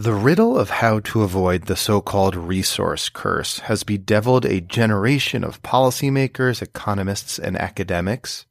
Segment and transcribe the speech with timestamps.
[0.00, 5.42] The riddle of how to avoid the so called resource curse has bedeviled a generation
[5.42, 8.46] of policymakers, economists, and academics.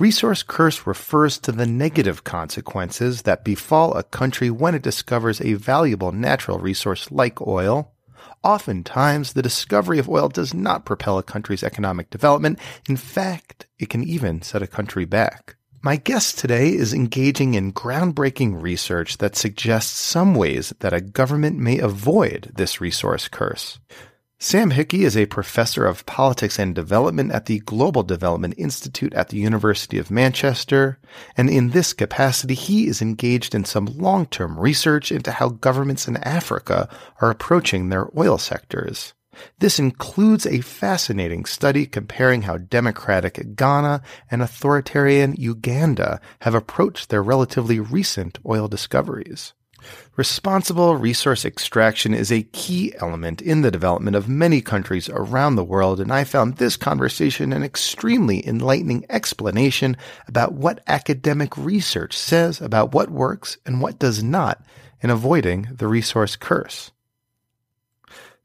[0.00, 5.54] Resource curse refers to the negative consequences that befall a country when it discovers a
[5.54, 7.92] valuable natural resource like oil.
[8.42, 12.58] Oftentimes, the discovery of oil does not propel a country's economic development.
[12.88, 15.54] In fact, it can even set a country back.
[15.84, 21.58] My guest today is engaging in groundbreaking research that suggests some ways that a government
[21.58, 23.80] may avoid this resource curse.
[24.38, 29.30] Sam Hickey is a professor of politics and development at the Global Development Institute at
[29.30, 31.00] the University of Manchester,
[31.36, 36.16] and in this capacity, he is engaged in some long-term research into how governments in
[36.18, 36.88] Africa
[37.20, 39.14] are approaching their oil sectors.
[39.58, 47.22] This includes a fascinating study comparing how democratic Ghana and authoritarian Uganda have approached their
[47.22, 49.54] relatively recent oil discoveries.
[50.16, 55.64] Responsible resource extraction is a key element in the development of many countries around the
[55.64, 59.96] world, and I found this conversation an extremely enlightening explanation
[60.28, 64.62] about what academic research says about what works and what does not
[65.00, 66.92] in avoiding the resource curse.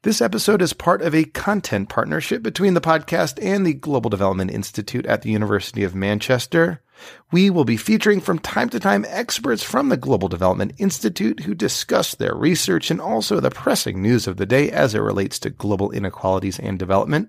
[0.07, 4.49] This episode is part of a content partnership between the podcast and the Global Development
[4.49, 6.81] Institute at the University of Manchester.
[7.29, 11.53] We will be featuring from time to time experts from the Global Development Institute who
[11.53, 15.49] discuss their research and also the pressing news of the day as it relates to
[15.49, 17.27] global inequalities and development.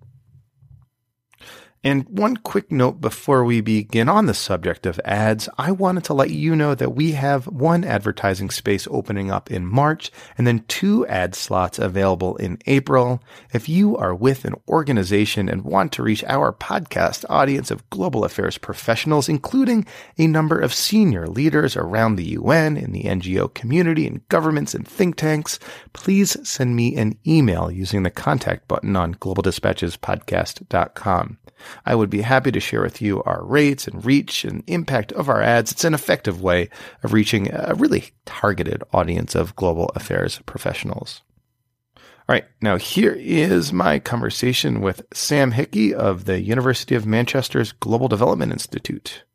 [1.85, 6.13] And one quick note before we begin on the subject of ads, I wanted to
[6.13, 10.63] let you know that we have one advertising space opening up in March and then
[10.69, 13.21] two ad slots available in April.
[13.51, 18.23] If you are with an organization and want to reach our podcast audience of global
[18.23, 19.85] affairs professionals, including
[20.17, 24.87] a number of senior leaders around the UN, in the NGO community, in governments and
[24.87, 25.59] think tanks,
[25.91, 31.39] please send me an email using the contact button on globaldispatchespodcast.com.
[31.85, 35.29] I would be happy to share with you our rates and reach and impact of
[35.29, 35.71] our ads.
[35.71, 36.69] It's an effective way
[37.03, 41.21] of reaching a really targeted audience of global affairs professionals.
[41.95, 47.73] All right, now here is my conversation with Sam Hickey of the University of Manchester's
[47.73, 49.25] Global Development Institute.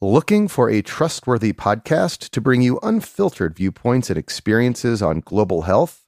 [0.00, 6.07] Looking for a trustworthy podcast to bring you unfiltered viewpoints and experiences on global health?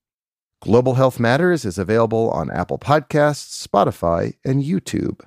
[0.61, 5.21] Global Health Matters is available on Apple Podcasts, Spotify, and YouTube.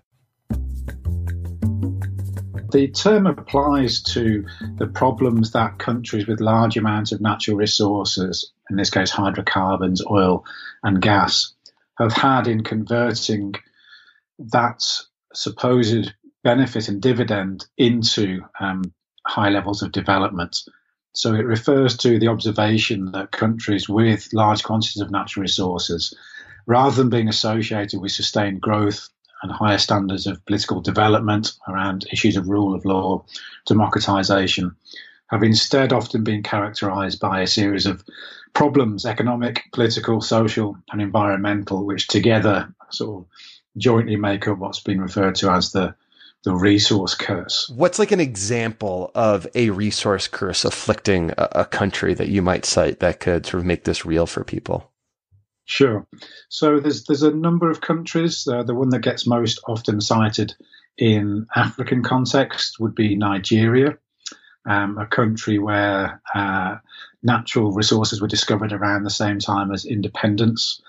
[2.71, 4.47] The term applies to
[4.77, 10.45] the problems that countries with large amounts of natural resources, in this case hydrocarbons, oil,
[10.85, 11.53] and gas,
[11.99, 13.55] have had in converting
[14.39, 14.85] that
[15.33, 16.15] supposed
[16.45, 18.95] benefit and dividend into um,
[19.27, 20.59] high levels of development.
[21.15, 26.13] So it refers to the observation that countries with large quantities of natural resources,
[26.67, 29.09] rather than being associated with sustained growth
[29.43, 33.25] and higher standards of political development around issues of rule of law,
[33.67, 34.75] democratization,
[35.29, 38.05] have instead often been characterized by a series of
[38.53, 43.31] problems economic, political, social, and environmental, which together sort of
[43.77, 45.95] jointly make up what's been referred to as the
[46.45, 47.71] the resource curse.
[47.75, 52.67] What's like an example of a resource curse afflicting a, a, country that you might
[52.67, 54.91] cite that could sort of make this real for people?
[55.65, 56.07] Sure.
[56.51, 58.47] So there's there's a number of countries.
[58.47, 60.55] Uh, the one that gets most often cited
[60.99, 63.97] in African context would be Nigeria,
[64.67, 66.77] um, a country where uh,
[67.23, 70.83] natural resources were discovered around the same time as independence.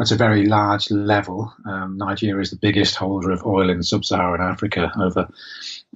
[0.00, 1.52] At a very large level.
[1.66, 5.28] Um, Nigeria is the biggest holder of oil in sub-Saharan Africa, over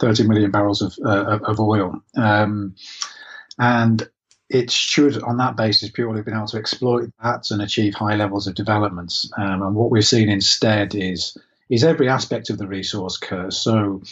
[0.00, 2.02] 30 million barrels of, uh, of oil.
[2.16, 2.74] Um,
[3.58, 4.08] and
[4.50, 8.16] it should, on that basis, purely have been able to exploit that and achieve high
[8.16, 9.24] levels of development.
[9.36, 11.36] Um, and what we've seen instead is
[11.70, 13.58] is every aspect of the resource curse.
[13.58, 14.02] So,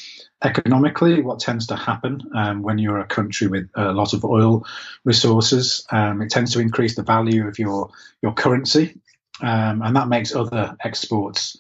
[0.43, 4.65] economically, what tends to happen um, when you're a country with a lot of oil
[5.05, 7.91] resources, um, it tends to increase the value of your
[8.23, 8.99] your currency,
[9.41, 11.57] um, and that makes other exports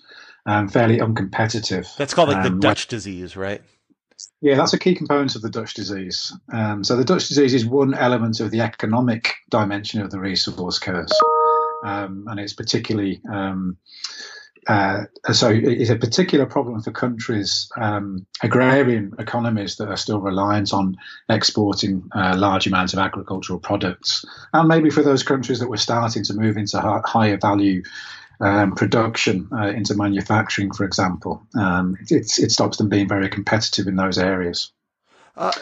[0.46, 1.94] um, fairly uncompetitive.
[1.96, 3.62] That's called like the um, Dutch disease, right?
[4.40, 6.32] Yeah, that's a key component of the Dutch disease.
[6.52, 10.78] Um, so the Dutch disease is one element of the economic dimension of the resource
[10.78, 11.12] curse,
[11.84, 13.76] um, and it's particularly um,
[14.68, 20.72] uh, so it's a particular problem for countries, um, agrarian economies that are still reliant
[20.72, 20.96] on
[21.28, 26.22] exporting uh, large amounts of agricultural products, and maybe for those countries that were starting
[26.24, 27.82] to move into higher value
[28.40, 31.42] um, production uh, into manufacturing, for example.
[31.54, 34.72] Um, it, it, stops them being very competitive in those areas.
[35.36, 35.52] Uh,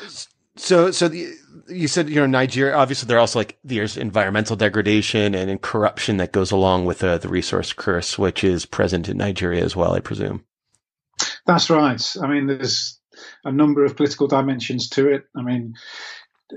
[0.56, 1.35] so, so the,
[1.70, 2.75] you said you know Nigeria.
[2.75, 7.19] Obviously, there also like there's environmental degradation and, and corruption that goes along with uh,
[7.19, 9.94] the resource curse, which is present in Nigeria as well.
[9.94, 10.44] I presume.
[11.46, 12.17] That's right.
[12.22, 12.99] I mean, there's
[13.44, 15.25] a number of political dimensions to it.
[15.37, 15.75] I mean,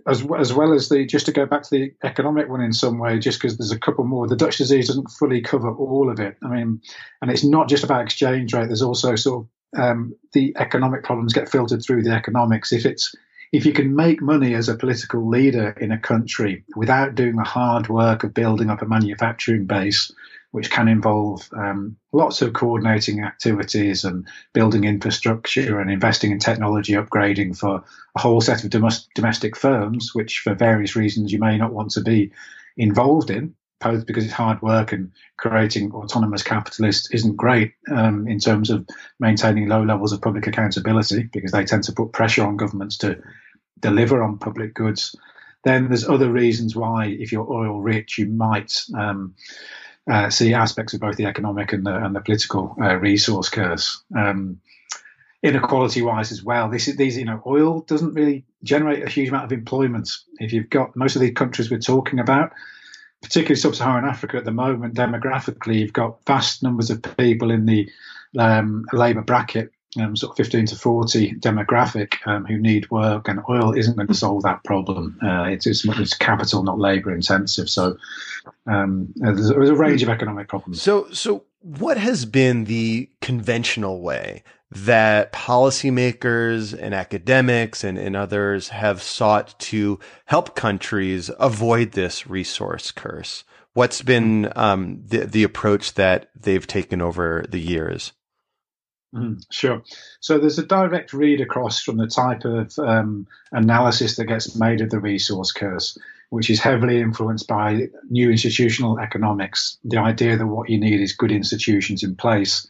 [0.08, 3.00] as as well as the just to go back to the economic one in some
[3.00, 4.28] way, just because there's a couple more.
[4.28, 6.38] The Dutch disease doesn't fully cover all of it.
[6.44, 6.82] I mean,
[7.22, 8.68] and it's not just about exchange rate.
[8.68, 12.72] There's also sort of um, the economic problems get filtered through the economics.
[12.72, 13.16] If it's
[13.54, 17.44] if you can make money as a political leader in a country without doing the
[17.44, 20.12] hard work of building up a manufacturing base,
[20.50, 26.94] which can involve um, lots of coordinating activities and building infrastructure and investing in technology
[26.94, 27.84] upgrading for
[28.16, 28.72] a whole set of
[29.14, 32.32] domestic firms, which for various reasons you may not want to be
[32.76, 33.54] involved in,
[33.84, 38.88] both because it's hard work and creating autonomous capitalists isn't great um, in terms of
[39.20, 43.22] maintaining low levels of public accountability because they tend to put pressure on governments to
[43.80, 45.16] deliver on public goods.
[45.64, 49.36] Then there's other reasons why, if you're oil rich, you might um,
[50.10, 54.04] uh, see aspects of both the economic and the, and the political uh, resource curse.
[54.16, 54.60] Um,
[55.42, 59.30] inequality wise as well, this is these you know oil doesn't really generate a huge
[59.30, 60.10] amount of employment.
[60.40, 62.54] If you've got most of the countries we're talking about,
[63.24, 67.90] particularly sub-Saharan Africa at the moment, demographically, you've got vast numbers of people in the
[68.38, 73.40] um, labour bracket um, sort of 15 to 40 demographic um, who need work, and
[73.50, 75.18] oil isn't going to solve that problem.
[75.22, 77.70] Uh, it's, it's, it's, capital, not labor intensive.
[77.70, 77.98] So
[78.68, 80.82] um, there's, there's, a range of economic problems.
[80.82, 88.70] So, so what has been the conventional way that policymakers and academics and, and others
[88.70, 93.46] have sought to help countries avoid this resource curse?
[93.74, 98.12] What's been um, the, the approach that they've taken over the years?
[99.16, 99.84] Mm, sure.
[100.20, 104.82] So there's a direct read across from the type of um, analysis that gets made
[104.82, 105.98] of the resource curse,
[106.34, 109.78] which is heavily influenced by new institutional economics.
[109.84, 112.68] The idea that what you need is good institutions in place.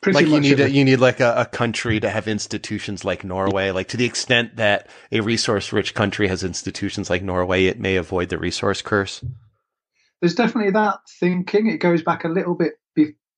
[0.00, 3.24] Pretty like you need a, you need like a, a, country to have institutions like
[3.24, 3.72] Norway.
[3.72, 7.96] Like to the extent that a resource rich country has institutions like Norway, it may
[7.96, 9.22] avoid the resource curse.
[10.20, 11.66] There's definitely that thinking.
[11.66, 12.78] It goes back a little bit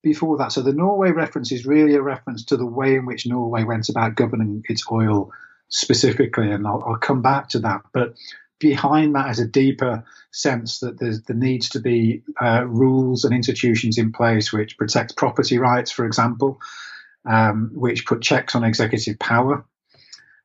[0.01, 0.53] before that.
[0.53, 3.89] So the Norway reference is really a reference to the way in which Norway went
[3.89, 5.33] about governing its oil
[5.67, 7.81] specifically, and I'll, I'll come back to that.
[7.93, 8.15] But
[8.61, 13.97] behind that is a deeper sense that there needs to be uh, rules and institutions
[13.97, 16.59] in place which protect property rights, for example,
[17.25, 19.65] um, which put checks on executive power.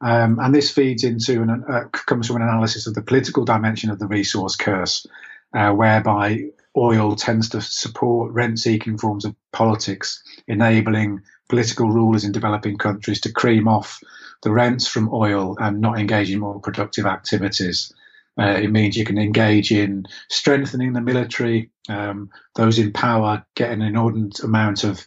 [0.01, 3.91] Um, and this feeds into and uh, comes from an analysis of the political dimension
[3.91, 5.07] of the resource curse,
[5.55, 6.47] uh, whereby
[6.77, 13.21] oil tends to support rent seeking forms of politics, enabling political rulers in developing countries
[13.23, 14.01] to cream off
[14.43, 17.93] the rents from oil and not engage in more productive activities.
[18.39, 23.71] Uh, it means you can engage in strengthening the military, um, those in power get
[23.71, 25.07] an inordinate amount of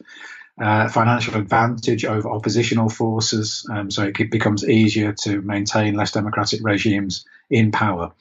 [0.61, 6.59] uh, financial advantage over oppositional forces, um, so it becomes easier to maintain less democratic
[6.63, 8.11] regimes in power.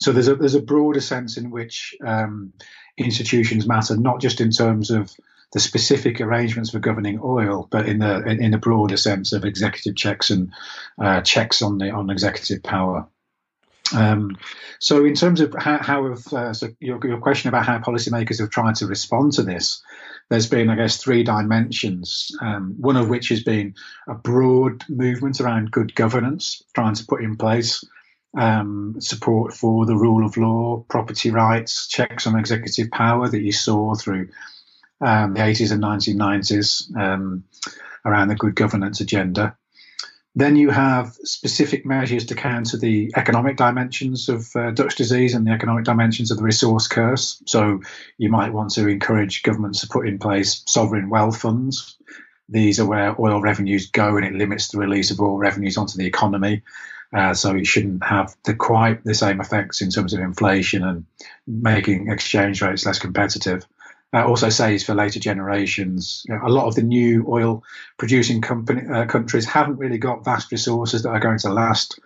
[0.00, 2.52] So there's a there's a broader sense in which um,
[2.96, 5.12] institutions matter, not just in terms of
[5.52, 9.44] the specific arrangements for governing oil, but in the in, in a broader sense of
[9.44, 10.52] executive checks and
[11.00, 13.08] uh, checks on the on executive power.
[13.92, 14.38] Um,
[14.80, 18.40] so, in terms of how, how have, uh, so your, your question about how policymakers
[18.40, 19.82] have tried to respond to this,
[20.30, 22.34] there's been, I guess, three dimensions.
[22.40, 23.74] Um, one of which has been
[24.08, 27.84] a broad movement around good governance, trying to put in place
[28.36, 33.52] um, support for the rule of law, property rights, checks on executive power that you
[33.52, 34.28] saw through
[35.00, 37.44] um, the 80s and 1990s um,
[38.04, 39.56] around the good governance agenda.
[40.36, 45.46] Then you have specific measures to counter the economic dimensions of uh, Dutch disease and
[45.46, 47.40] the economic dimensions of the resource curse.
[47.46, 47.82] So
[48.18, 51.96] you might want to encourage governments to put in place sovereign wealth funds.
[52.48, 55.96] These are where oil revenues go and it limits the release of oil revenues onto
[55.96, 56.62] the economy.
[57.12, 61.04] Uh, so it shouldn't have the quite the same effects in terms of inflation and
[61.46, 63.64] making exchange rates less competitive
[64.14, 66.24] uh, also says for later generations.
[66.28, 67.64] You know, a lot of the new oil
[67.98, 71.98] producing company, uh, countries haven't really got vast resources that are going to last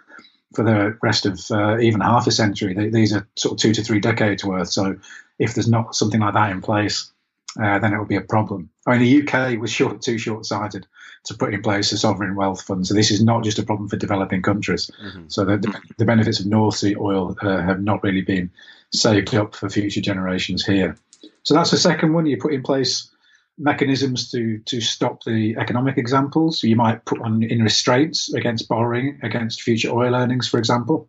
[0.55, 2.73] for the rest of uh, even half a century.
[2.73, 4.71] They, these are sort of two to three decades worth.
[4.71, 4.97] So
[5.39, 7.13] if there's not something like that in place,
[7.61, 8.71] uh, then it will be a problem.
[8.87, 10.87] I mean, the UK was short, too short-sighted
[11.25, 12.87] to put in place a sovereign wealth fund.
[12.87, 14.91] So this is not just a problem for developing countries.
[15.05, 15.25] Mm-hmm.
[15.29, 15.59] So the,
[15.99, 18.51] the, benefits of North Sea oil uh, have not really been
[18.93, 20.97] saved up for future generations here.
[21.43, 22.27] So that's the second one.
[22.27, 23.11] You put in place
[23.59, 26.63] mechanisms to to stop the economic examples.
[26.63, 31.09] You might put on in restraints against borrowing against future oil earnings, for example,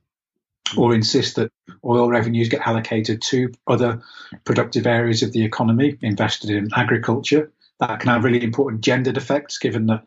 [0.78, 1.52] or insist that
[1.86, 4.02] oil revenues get allocated to other
[4.46, 7.52] productive areas of the economy, invested in agriculture.
[7.80, 10.04] That can have really important gendered effects, given that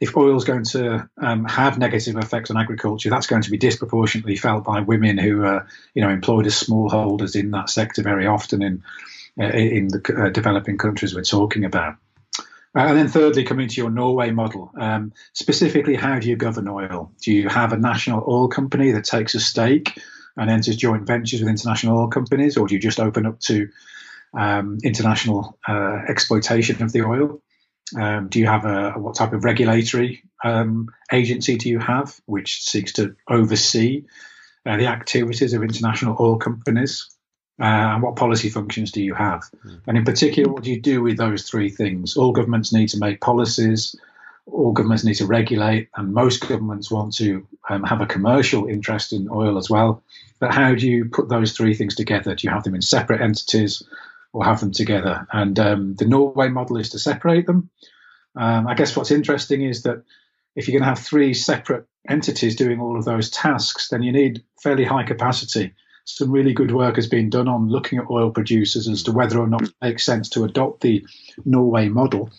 [0.00, 3.58] if oil is going to um, have negative effects on agriculture, that's going to be
[3.58, 8.26] disproportionately felt by women who are, you know, employed as smallholders in that sector very
[8.26, 8.82] often uh,
[9.36, 11.96] in the uh, developing countries we're talking about.
[12.76, 16.68] Uh, and then, thirdly, coming to your Norway model, um, specifically, how do you govern
[16.68, 17.12] oil?
[17.22, 19.98] Do you have a national oil company that takes a stake
[20.36, 23.68] and enters joint ventures with international oil companies, or do you just open up to
[24.36, 27.40] um, international uh, exploitation of the oil?
[27.96, 32.64] Um, do you have a what type of regulatory um, agency do you have which
[32.64, 34.04] seeks to oversee
[34.66, 37.13] uh, the activities of international oil companies?
[37.60, 39.42] Uh, and what policy functions do you have?
[39.64, 39.80] Mm.
[39.86, 42.16] And in particular, what do you do with those three things?
[42.16, 43.94] All governments need to make policies,
[44.46, 49.12] all governments need to regulate, and most governments want to um, have a commercial interest
[49.12, 50.02] in oil as well.
[50.40, 52.34] But how do you put those three things together?
[52.34, 53.82] Do you have them in separate entities
[54.32, 55.26] or have them together?
[55.32, 57.70] And um, the Norway model is to separate them.
[58.36, 60.02] Um, I guess what's interesting is that
[60.56, 64.12] if you're going to have three separate entities doing all of those tasks, then you
[64.12, 65.72] need fairly high capacity
[66.04, 69.38] some really good work has been done on looking at oil producers as to whether
[69.38, 71.04] or not it makes sense to adopt the
[71.44, 72.30] Norway model.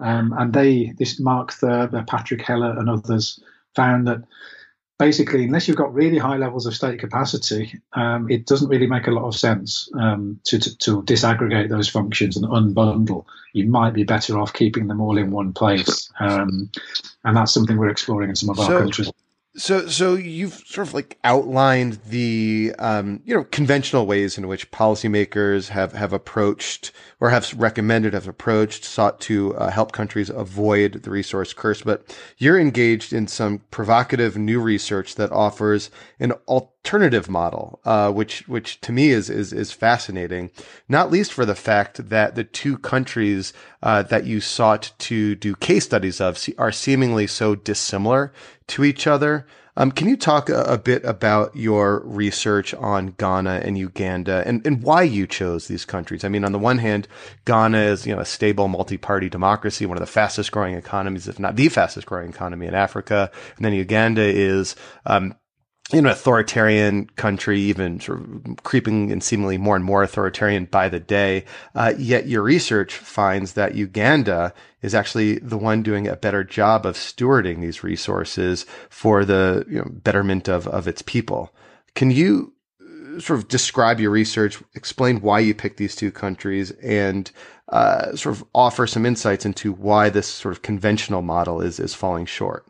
[0.00, 3.38] Um, and they, this Mark Thurber, Patrick Heller, and others
[3.74, 4.24] found that
[4.98, 9.06] basically, unless you've got really high levels of state capacity, um, it doesn't really make
[9.06, 13.24] a lot of sense um, to, to, to, disaggregate those functions and unbundle.
[13.52, 16.10] You might be better off keeping them all in one place.
[16.20, 16.70] Um,
[17.24, 19.10] and that's something we're exploring in some of our so, countries.
[19.56, 24.70] So, so you've sort of like outlined the, um, you know, conventional ways in which
[24.72, 31.04] policymakers have, have approached or have recommended, have approached, sought to uh, help countries avoid
[31.04, 31.82] the resource curse.
[31.82, 36.73] But you're engaged in some provocative new research that offers an alternative
[37.28, 40.50] model, uh, which, which to me is, is, is fascinating,
[40.88, 45.54] not least for the fact that the two countries, uh, that you sought to do
[45.56, 48.32] case studies of are seemingly so dissimilar
[48.66, 49.46] to each other.
[49.76, 54.64] Um, can you talk a, a, bit about your research on Ghana and Uganda and,
[54.64, 56.22] and why you chose these countries?
[56.22, 57.08] I mean, on the one hand,
[57.44, 61.40] Ghana is, you know, a stable multi-party democracy, one of the fastest growing economies, if
[61.40, 63.32] not the fastest growing economy in Africa.
[63.56, 64.76] And then Uganda is,
[65.06, 65.34] um,
[65.92, 71.00] an authoritarian country, even sort of creeping and seemingly more and more authoritarian by the
[71.00, 71.44] day.
[71.74, 76.86] Uh, yet your research finds that Uganda is actually the one doing a better job
[76.86, 81.54] of stewarding these resources for the you know, betterment of, of its people.
[81.94, 86.70] Can you uh, sort of describe your research, explain why you picked these two countries,
[86.82, 87.30] and
[87.68, 91.94] uh, sort of offer some insights into why this sort of conventional model is is
[91.94, 92.66] falling short?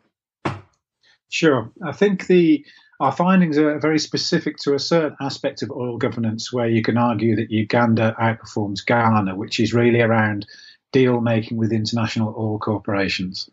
[1.29, 1.71] Sure.
[1.85, 2.65] I think the
[2.99, 6.97] our findings are very specific to a certain aspect of oil governance where you can
[6.97, 10.45] argue that Uganda outperforms Ghana, which is really around
[10.91, 13.49] deal making with international oil corporations.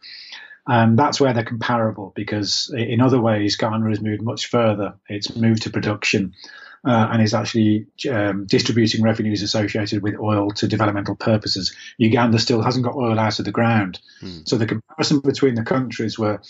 [0.66, 4.94] And that's where they're comparable because in other ways, Ghana has moved much further.
[5.08, 6.34] It's moved to production
[6.87, 11.75] uh, and is actually um, distributing revenues associated with oil to developmental purposes.
[11.99, 13.99] Uganda still hasn't got oil out of the ground.
[14.20, 14.38] Hmm.
[14.44, 16.40] So the comparison between the countries were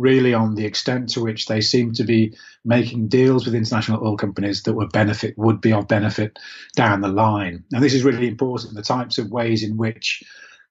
[0.00, 4.16] really on the extent to which they seem to be making deals with international oil
[4.16, 6.38] companies that would benefit would be of benefit
[6.74, 7.64] down the line.
[7.70, 8.74] Now this is really important.
[8.74, 10.22] The types of ways in which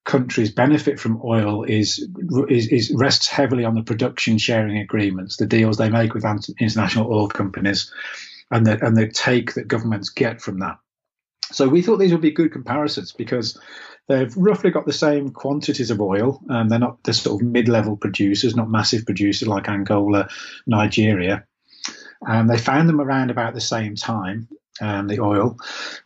[0.05, 2.05] countries benefit from oil is,
[2.49, 6.25] is, is rests heavily on the production sharing agreements, the deals they make with
[6.59, 7.93] international oil companies,
[8.51, 10.79] and the and the take that governments get from that.
[11.51, 13.59] So we thought these would be good comparisons because
[14.07, 16.41] they've roughly got the same quantities of oil.
[16.49, 20.29] and they're not the sort of mid-level producers, not massive producers like Angola,
[20.67, 21.45] Nigeria.
[22.25, 24.47] Um, they found them around about the same time,
[24.81, 25.57] um, the oil,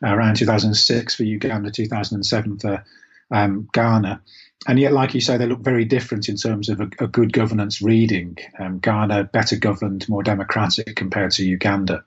[0.02, 2.84] around 2006 for Uganda, 2007 for
[3.32, 4.22] um, Ghana.
[4.68, 7.34] And yet, like you say, they look very different in terms of a, a good
[7.34, 8.38] governance reading.
[8.60, 12.06] Um, Ghana better governed, more democratic compared to Uganda.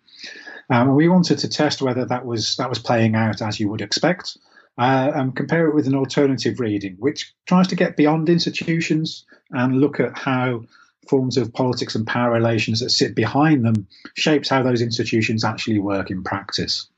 [0.68, 3.80] Um, we wanted to test whether that was that was playing out as you would
[3.80, 4.36] expect,
[4.78, 9.80] uh, and compare it with an alternative reading, which tries to get beyond institutions and
[9.80, 10.62] look at how
[11.08, 15.78] forms of politics and power relations that sit behind them shapes how those institutions actually
[15.78, 16.88] work in practice.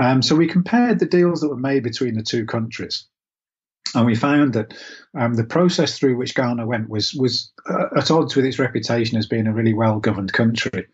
[0.00, 3.06] Um, so we compared the deals that were made between the two countries.
[3.94, 4.74] And we found that
[5.14, 9.18] um, the process through which Ghana went was was uh, at odds with its reputation
[9.18, 10.86] as being a really well governed country.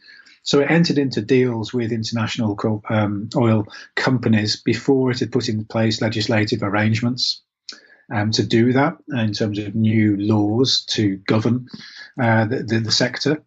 [0.43, 5.65] So it entered into deals with international um, oil companies before it had put in
[5.65, 7.43] place legislative arrangements
[8.13, 11.69] um, to do that in terms of new laws to govern
[12.21, 13.43] uh, the, the, the, sector.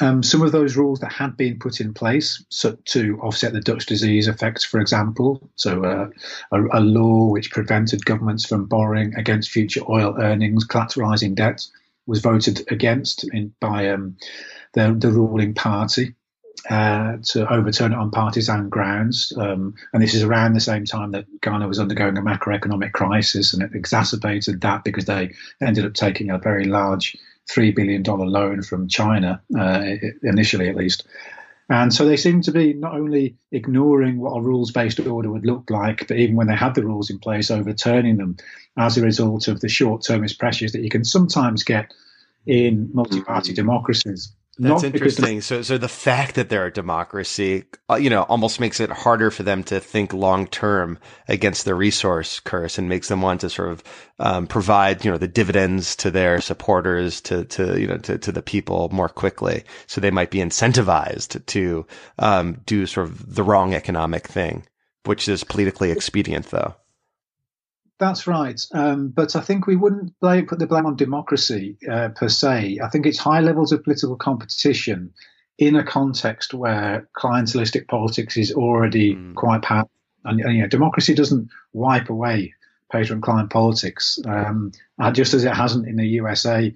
[0.00, 3.60] Um, some of those rules that had been put in place so to offset the
[3.60, 6.08] Dutch disease effects, for example, so uh,
[6.52, 11.66] a, a, law which prevented governments from borrowing against future oil earnings, collateralizing debt,
[12.06, 14.16] was voted against in, by um,
[14.74, 16.14] the, the ruling party
[16.68, 19.32] uh, to overturn it on partisan grounds.
[19.36, 23.52] Um, and this is around the same time that Ghana was undergoing a macroeconomic crisis,
[23.52, 27.16] and it exacerbated that because they ended up taking a very large
[27.50, 29.84] $3 billion loan from China, uh,
[30.22, 31.06] initially at least.
[31.70, 35.44] And so they seem to be not only ignoring what a rules based order would
[35.44, 38.36] look like, but even when they had the rules in place, overturning them
[38.78, 41.92] as a result of the short termist pressures that you can sometimes get
[42.46, 43.56] in multi party mm-hmm.
[43.56, 44.32] democracies.
[44.58, 45.40] That's interesting.
[45.40, 49.30] So, so the fact that they're a democracy, uh, you know, almost makes it harder
[49.30, 50.98] for them to think long term
[51.28, 53.84] against the resource curse, and makes them want to sort of
[54.18, 58.32] um, provide, you know, the dividends to their supporters, to to you know, to, to
[58.32, 59.62] the people more quickly.
[59.86, 61.86] So they might be incentivized to
[62.18, 64.66] um, do sort of the wrong economic thing,
[65.04, 66.74] which is politically expedient, though.
[67.98, 68.60] That's right.
[68.72, 72.78] Um, but I think we wouldn't blame, put the blame on democracy uh, per se.
[72.82, 75.12] I think it's high levels of political competition
[75.58, 79.34] in a context where clientelistic politics is already mm.
[79.34, 79.90] quite powerful.
[80.24, 82.54] And, and, you know, democracy doesn't wipe away
[82.92, 86.74] patron client politics, um, uh, just as it hasn't in the USA.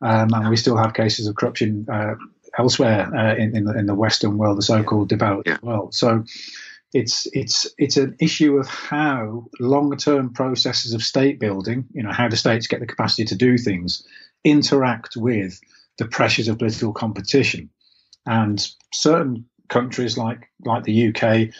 [0.00, 2.14] Um, and we still have cases of corruption uh,
[2.58, 5.58] elsewhere uh, in, in the, in, the, Western world, the so-called developed yeah.
[5.62, 5.94] world.
[5.94, 6.24] So
[6.92, 12.28] it's it's it's an issue of how long-term processes of state building, you know, how
[12.28, 14.06] the states get the capacity to do things,
[14.44, 15.60] interact with
[15.98, 17.70] the pressures of political competition,
[18.24, 21.54] and certain countries like like the UK,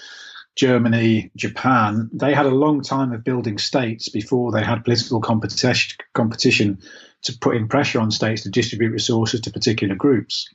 [0.54, 5.98] Germany, Japan, they had a long time of building states before they had political competition
[6.14, 6.78] competition
[7.22, 10.48] to put in pressure on states to distribute resources to particular groups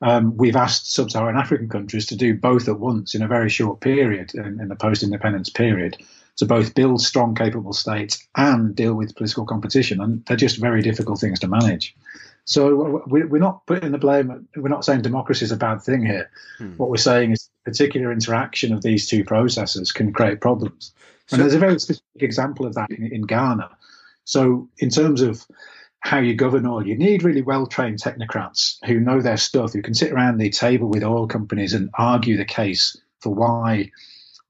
[0.00, 3.80] um, we've asked sub-Saharan African countries to do both at once in a very short
[3.80, 5.96] period in, in the post-independence period
[6.36, 10.82] to both build strong, capable states and deal with political competition, and they're just very
[10.82, 11.94] difficult things to manage.
[12.44, 14.46] So we're not putting the blame.
[14.54, 16.30] We're not saying democracy is a bad thing here.
[16.58, 16.72] Hmm.
[16.76, 20.92] What we're saying is particular interaction of these two processes can create problems.
[21.32, 23.70] And there's a very specific example of that in, in Ghana.
[24.24, 25.46] So in terms of
[26.04, 26.86] how you govern oil.
[26.86, 30.50] You need really well trained technocrats who know their stuff, who can sit around the
[30.50, 33.90] table with oil companies and argue the case for why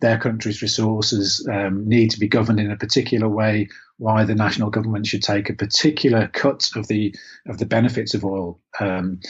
[0.01, 4.71] their country's resources um, need to be governed in a particular way, why the national
[4.71, 7.15] government should take a particular cut of the
[7.47, 8.59] of the benefits of oil.
[8.81, 9.21] Um,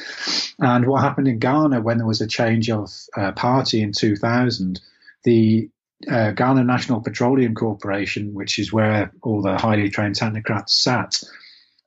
[0.58, 4.80] and what happened in Ghana when there was a change of uh, party in 2000,
[5.24, 5.68] the
[6.10, 11.22] uh, Ghana National Petroleum Corporation, which is where all the highly trained technocrats sat,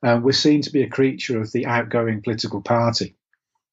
[0.02, 3.14] uh, was seen to be a creature of the outgoing political party.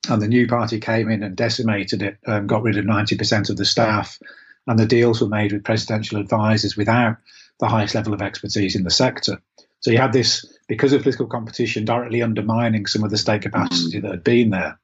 [0.10, 3.58] And the new party came in and decimated it, um, got rid of 90% of
[3.58, 4.20] the staff,
[4.68, 7.18] and the deals were made with presidential advisors without
[7.60, 9.42] the highest level of expertise in the sector.
[9.80, 14.00] So you had this, because of political competition, directly undermining some of the state capacity
[14.00, 14.80] that had been there.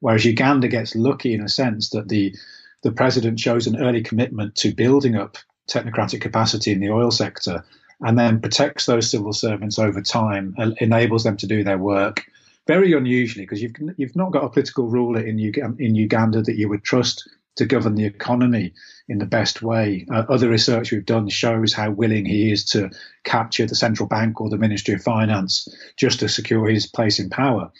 [0.00, 2.34] Whereas Uganda gets lucky in a sense that the
[2.82, 5.38] the president shows an early commitment to building up
[5.70, 7.64] technocratic capacity in the oil sector
[8.02, 12.24] and then protects those civil servants over time, enables them to do their work.
[12.66, 15.38] Very unusually, because you've you've not got a political ruler in
[15.78, 18.72] in Uganda that you would trust to govern the economy
[19.08, 20.06] in the best way.
[20.10, 22.90] Uh, other research we've done shows how willing he is to
[23.24, 27.28] capture the central bank or the Ministry of Finance just to secure his place in
[27.28, 27.70] power.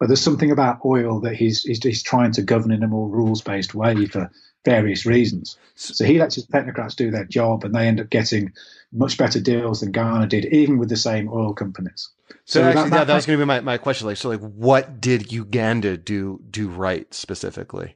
[0.00, 3.08] But there's something about oil that he's, he's, he's trying to govern in a more
[3.08, 4.30] rules based way for
[4.64, 5.56] various reasons.
[5.74, 8.52] So he lets his technocrats do their job, and they end up getting
[8.92, 12.10] much better deals than Ghana did, even with the same oil companies.
[12.44, 14.06] So, so actually, that, that, that was going to be my, my question.
[14.06, 17.94] Like, so, like, what did Uganda do do right specifically?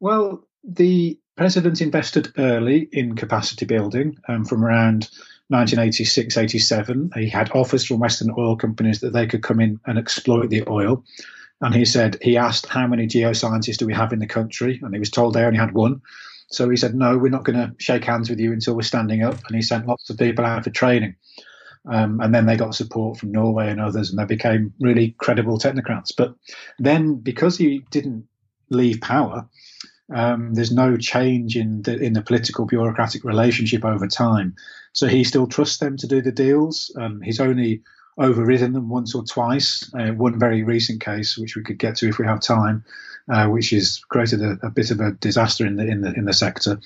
[0.00, 5.08] Well, the president invested early in capacity building um, from around
[5.48, 7.10] 1986 87.
[7.16, 10.68] He had offers from Western oil companies that they could come in and exploit the
[10.68, 11.04] oil.
[11.64, 14.78] And he said, he asked, How many geoscientists do we have in the country?
[14.82, 16.02] And he was told they only had one.
[16.48, 19.22] So he said, No, we're not going to shake hands with you until we're standing
[19.22, 19.38] up.
[19.46, 21.16] And he sent lots of people out for training.
[21.90, 25.58] Um, and then they got support from Norway and others, and they became really credible
[25.58, 26.12] technocrats.
[26.14, 26.34] But
[26.78, 28.26] then, because he didn't
[28.68, 29.48] leave power,
[30.14, 34.54] um, there's no change in the in the political bureaucratic relationship over time.
[34.92, 36.94] So he still trusts them to do the deals.
[37.00, 37.82] Um, he's only
[38.18, 39.90] overridden them once or twice.
[39.94, 42.84] Uh, one very recent case, which we could get to if we have time,
[43.28, 46.24] uh, which has created a, a, bit of a disaster in the in the in
[46.24, 46.80] the sector.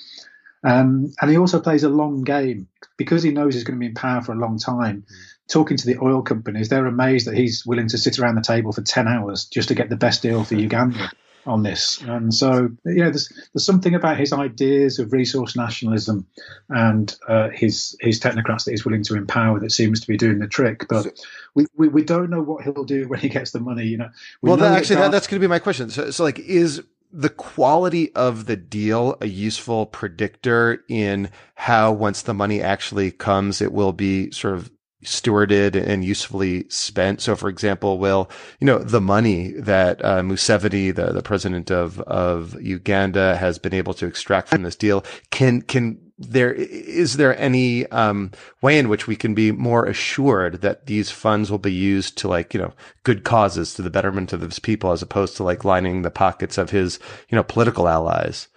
[0.64, 3.87] Um, and he also plays a long game because he knows he's going to be
[3.87, 5.05] in power for a long time.
[5.49, 8.73] Talking to the oil companies, they're amazed that he's willing to sit around the table
[8.73, 11.11] for ten hours just to get the best deal for Uganda
[11.46, 12.01] on this.
[12.03, 16.27] And so, you know, there's there's something about his ideas of resource nationalism
[16.68, 20.38] and uh, his his technocrats that he's willing to empower that seems to be doing
[20.38, 20.87] the trick.
[20.88, 21.07] But
[21.55, 23.87] we, we, we don't know what he'll do when he gets the money.
[23.87, 24.11] You know.
[24.42, 25.90] We well, know that, actually, that, that's going to be my question.
[25.90, 32.22] So, so like, is the quality of the deal a useful predictor in how once
[32.22, 34.70] the money actually comes, it will be sort of
[35.04, 37.20] stewarded and usefully spent.
[37.20, 38.30] So, for example, will
[38.61, 43.74] you know the money that uh, Museveni, the the president of of Uganda, has been
[43.74, 45.04] able to extract from this deal?
[45.30, 50.62] Can can there is there any um, way in which we can be more assured
[50.62, 52.72] that these funds will be used to like you know
[53.04, 56.58] good causes to the betterment of his people as opposed to like lining the pockets
[56.58, 58.48] of his you know political allies?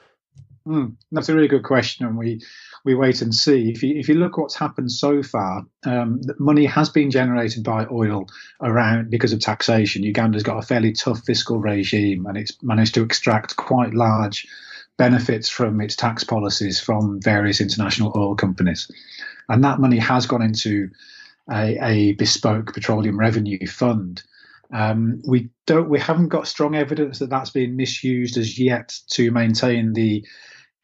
[0.66, 2.42] Mm, that's a really good question, and we
[2.84, 3.70] we wait and see.
[3.70, 7.86] If you if you look what's happened so far, um, money has been generated by
[7.92, 8.28] oil
[8.62, 10.04] around because of taxation.
[10.04, 14.48] Uganda's got a fairly tough fiscal regime, and it's managed to extract quite large
[14.98, 18.90] benefits from its tax policies from various international oil companies,
[19.50, 20.90] and that money has gone into
[21.52, 24.24] a, a bespoke petroleum revenue fund.
[24.74, 29.30] Um, we don't, we haven't got strong evidence that that's been misused as yet to
[29.32, 30.26] maintain the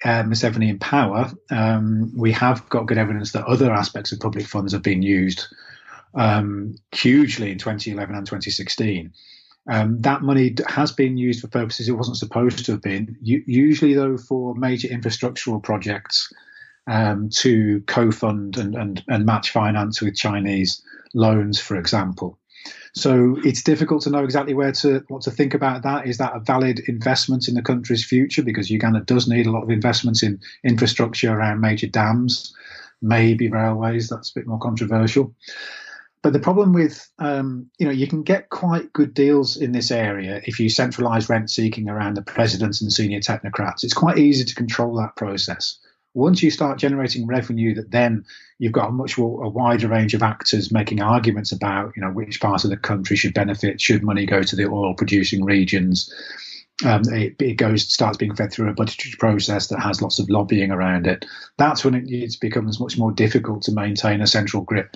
[0.03, 4.45] uh, Museveni in power, um, we have got good evidence that other aspects of public
[4.45, 5.45] funds have been used
[6.15, 9.13] um, hugely in 2011 and 2016.
[9.69, 13.17] Um, that money has been used for purposes it wasn't supposed to have been.
[13.21, 16.31] Usually, though, for major infrastructural projects
[16.87, 20.81] um, to co-fund and, and, and match finance with Chinese
[21.13, 22.39] loans, for example.
[22.93, 26.07] So it's difficult to know exactly where to what to think about that.
[26.07, 28.43] Is that a valid investment in the country's future?
[28.43, 32.55] Because Uganda does need a lot of investments in infrastructure around major dams,
[33.01, 34.09] maybe railways.
[34.09, 35.33] That's a bit more controversial.
[36.23, 39.91] But the problem with, um, you know, you can get quite good deals in this
[39.91, 43.83] area if you centralise rent seeking around the presidents and senior technocrats.
[43.83, 45.77] It's quite easy to control that process
[46.13, 48.25] once you start generating revenue that then
[48.59, 52.11] you've got a much more, a wider range of actors making arguments about you know
[52.11, 56.13] which part of the country should benefit should money go to the oil producing regions.
[56.85, 60.29] Um, it, it, goes starts being fed through a budgetary process that has lots of
[60.29, 61.25] lobbying around it.
[61.57, 64.95] That's when it, it becomes much more difficult to maintain a central grip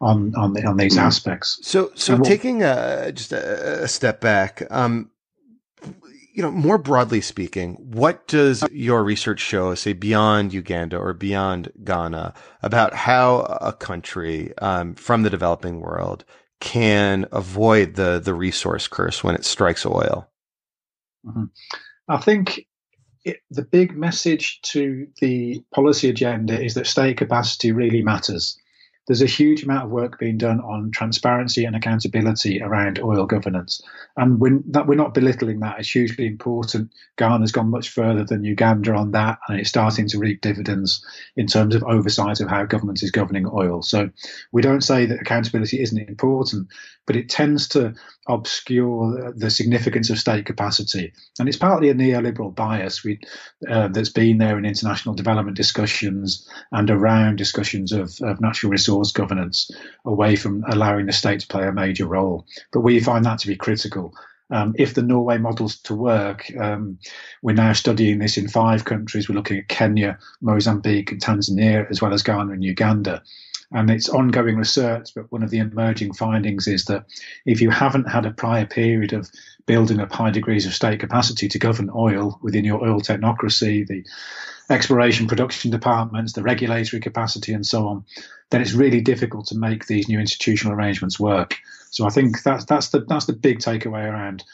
[0.00, 1.02] on on, the, on these mm.
[1.02, 1.58] aspects.
[1.62, 5.10] So so what, taking a, just a, a step back um,
[6.38, 11.72] you know, more broadly speaking, what does your research show, say beyond Uganda or beyond
[11.82, 16.24] Ghana, about how a country um, from the developing world
[16.60, 20.30] can avoid the the resource curse when it strikes oil?
[21.26, 21.46] Mm-hmm.
[22.08, 22.68] I think
[23.24, 28.56] it, the big message to the policy agenda is that state capacity really matters
[29.08, 33.80] there's a huge amount of work being done on transparency and accountability around oil governance.
[34.18, 35.80] And we're, that, we're not belittling that.
[35.80, 36.92] It's hugely important.
[37.16, 41.02] Ghana's gone much further than Uganda on that, and it's starting to reap dividends
[41.36, 43.80] in terms of oversight of how government is governing oil.
[43.80, 44.10] So
[44.52, 46.68] we don't say that accountability isn't important,
[47.06, 47.94] but it tends to
[48.28, 51.12] obscure the significance of state capacity.
[51.38, 53.20] And it's partly a neoliberal bias we,
[53.68, 59.12] uh, that's been there in international development discussions and around discussions of, of natural resource
[59.12, 59.70] governance,
[60.04, 62.46] away from allowing the state to play a major role.
[62.72, 64.14] But we find that to be critical.
[64.50, 66.98] Um, if the Norway model's to work, um,
[67.42, 69.28] we're now studying this in five countries.
[69.28, 73.22] We're looking at Kenya, Mozambique, and Tanzania, as well as Ghana and Uganda.
[73.72, 75.14] And it's ongoing research.
[75.14, 77.04] But one of the emerging findings is that
[77.44, 79.30] if you haven't had a prior period of
[79.66, 84.04] building up high degrees of state capacity to govern oil within your oil technocracy, the
[84.70, 88.04] exploration production departments, the regulatory capacity, and so on,
[88.50, 91.56] then it's really difficult to make these new institutional arrangements work.
[91.90, 94.44] So I think that's that's the that's the big takeaway around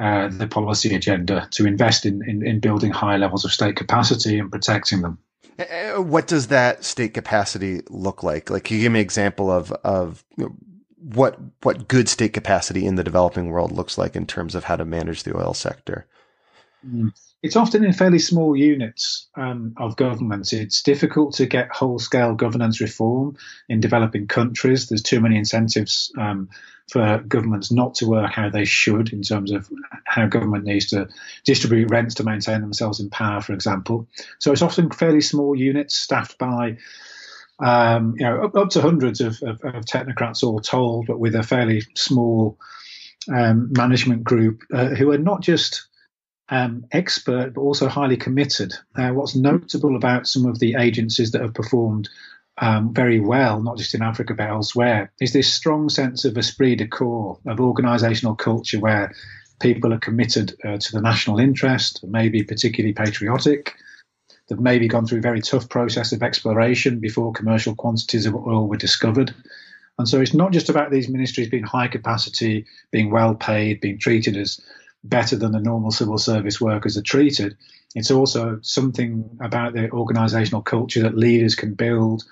[0.00, 4.38] uh, the policy agenda to invest in, in, in building high levels of state capacity
[4.38, 5.18] and protecting them.
[5.58, 8.50] Uh, what does that state capacity look like?
[8.50, 10.24] Like, can you give me an example of of
[10.98, 14.76] what what good state capacity in the developing world looks like in terms of how
[14.76, 16.06] to manage the oil sector?
[16.86, 17.12] Mm.
[17.42, 20.52] It's often in fairly small units um, of governments.
[20.52, 23.36] It's difficult to get whole scale governance reform
[23.68, 24.88] in developing countries.
[24.88, 26.48] There's too many incentives um,
[26.90, 29.68] for governments not to work how they should in terms of
[30.04, 31.08] how government needs to
[31.44, 34.08] distribute rents to maintain themselves in power, for example.
[34.38, 36.78] So it's often fairly small units staffed by
[37.60, 41.34] um, you know, up, up to hundreds of, of, of, technocrats all told, but with
[41.34, 42.56] a fairly small
[43.34, 45.88] um, management group uh, who are not just
[46.50, 48.74] um, expert but also highly committed.
[48.96, 52.08] Uh, what's notable about some of the agencies that have performed
[52.60, 56.76] um, very well, not just in Africa but elsewhere, is this strong sense of esprit
[56.76, 59.14] de corps, of organisational culture where
[59.60, 63.74] people are committed uh, to the national interest, maybe particularly patriotic.
[64.48, 68.66] They've maybe gone through a very tough process of exploration before commercial quantities of oil
[68.66, 69.34] were discovered.
[69.98, 73.98] And so it's not just about these ministries being high capacity, being well paid, being
[73.98, 74.60] treated as
[75.04, 77.56] better than the normal civil service workers are treated.
[77.94, 82.24] It's also something about the organizational culture that leaders can build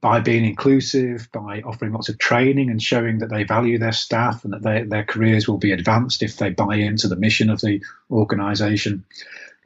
[0.00, 4.44] by being inclusive, by offering lots of training and showing that they value their staff
[4.44, 7.60] and that they, their careers will be advanced if they buy into the mission of
[7.60, 9.04] the organization.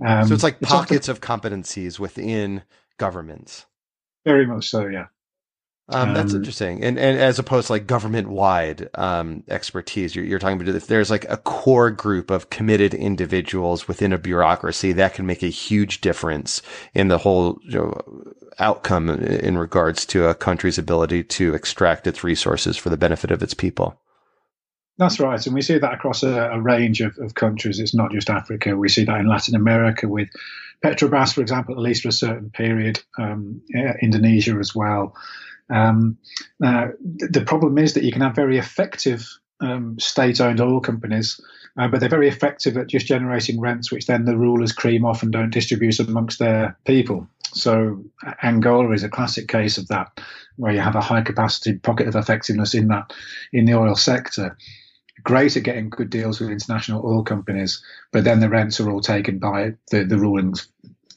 [0.04, 2.62] Um, so it's like pockets it's often, of competencies within
[2.98, 3.66] governments.
[4.24, 5.06] Very much so, yeah.
[5.88, 6.82] Um, that's um, interesting.
[6.82, 10.88] And, and as opposed to like government wide, um, expertise, you're, you're talking about if
[10.88, 15.48] there's like a core group of committed individuals within a bureaucracy that can make a
[15.48, 16.60] huge difference
[16.92, 22.24] in the whole you know, outcome in regards to a country's ability to extract its
[22.24, 24.00] resources for the benefit of its people.
[24.98, 25.44] That's right.
[25.46, 27.78] And we see that across a, a range of, of countries.
[27.78, 28.76] It's not just Africa.
[28.76, 30.30] We see that in Latin America with
[30.82, 33.62] Petrobras, for example, at least for a certain period, um,
[34.02, 35.14] Indonesia as well.
[35.68, 36.18] Um,
[36.60, 39.26] now, the problem is that you can have very effective
[39.60, 41.40] um, state-owned oil companies,
[41.78, 45.22] uh, but they're very effective at just generating rents, which then the rulers cream off
[45.22, 47.26] and don't distribute amongst their people.
[47.52, 48.04] So
[48.42, 50.20] Angola is a classic case of that,
[50.56, 53.12] where you have a high-capacity pocket of effectiveness in that
[53.52, 54.56] in the oil sector.
[55.22, 59.00] Great at getting good deals with international oil companies, but then the rents are all
[59.00, 60.54] taken by the, the ruling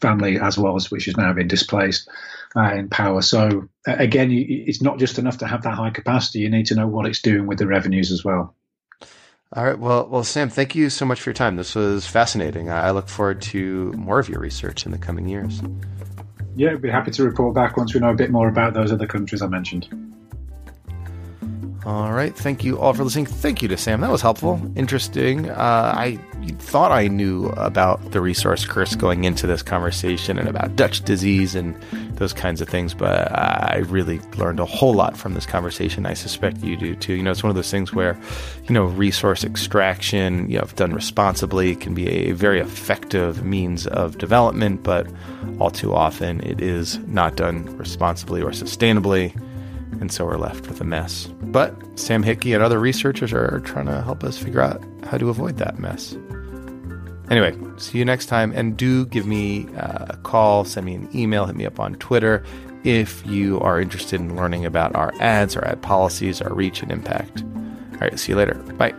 [0.02, 2.10] family as well as which has now been displaced
[2.56, 3.22] uh, in power.
[3.22, 6.40] So again, it's not just enough to have that high capacity.
[6.40, 8.56] You need to know what it's doing with the revenues as well.
[9.54, 9.80] All right.
[9.80, 11.56] Well, well, Sam, thank you so much for your time.
[11.56, 12.70] This was fascinating.
[12.70, 15.62] I look forward to more of your research in the coming years.
[16.56, 18.92] Yeah, I'd be happy to report back once we know a bit more about those
[18.92, 19.88] other countries I mentioned.
[21.86, 22.36] All right.
[22.36, 23.26] Thank you all for listening.
[23.26, 24.02] Thank you to Sam.
[24.02, 25.50] That was helpful, interesting.
[25.50, 26.20] Uh, I
[26.60, 31.56] thought I knew about the resource curse going into this conversation and about Dutch disease
[31.56, 31.76] and
[32.14, 36.06] those kinds of things, but I really learned a whole lot from this conversation.
[36.06, 37.16] I suspect you do too.
[37.16, 38.20] You know, it's one of those things where,
[38.68, 43.88] you know, resource extraction, you know, if done responsibly, can be a very effective means
[43.88, 45.08] of development, but
[45.60, 49.34] all too often it is not done responsibly or sustainably
[50.00, 51.28] and so we're left with a mess.
[51.42, 55.30] But Sam Hickey and other researchers are trying to help us figure out how to
[55.30, 56.16] avoid that mess.
[57.30, 61.08] Anyway, see you next time, and do give me uh, a call, send me an
[61.14, 62.44] email, hit me up on Twitter
[62.84, 66.92] if you are interested in learning about our ads, our ad policies, our reach and
[66.92, 67.44] impact.
[67.94, 68.56] All right, see you later.
[68.78, 68.94] Bye.